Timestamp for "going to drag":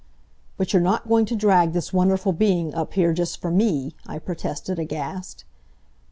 1.07-1.73